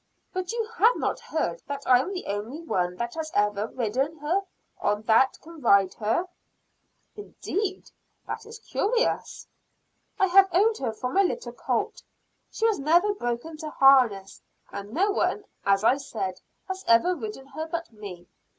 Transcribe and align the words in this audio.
But 0.33 0.51
you 0.51 0.67
have 0.79 0.95
not 0.95 1.19
heard 1.19 1.61
that 1.67 1.83
I 1.85 1.99
am 1.99 2.11
the 2.11 2.25
only 2.25 2.63
one 2.63 2.95
that 2.95 3.13
has 3.13 3.31
ever 3.35 3.67
ridden 3.67 4.17
her 4.17 4.41
or 4.81 4.95
that 5.03 5.39
can 5.43 5.61
ride 5.61 5.93
her." 5.93 6.25
"Indeed! 7.15 7.91
that 8.25 8.43
is 8.47 8.57
curious." 8.57 9.45
I 10.17 10.25
have 10.25 10.49
owned 10.53 10.79
her 10.79 10.91
from 10.91 11.17
a 11.17 11.23
little 11.23 11.53
colt. 11.53 12.01
She 12.49 12.65
was 12.65 12.79
never 12.79 13.13
broken 13.13 13.57
to 13.57 13.69
harness; 13.69 14.41
and 14.71 14.91
no 14.91 15.11
one, 15.11 15.43
as 15.67 15.83
I 15.83 15.97
said, 15.97 16.41
has 16.67 16.83
ever 16.87 17.13
ridden 17.13 17.45
her 17.49 17.67
but 17.67 17.93
me. 17.93 18.27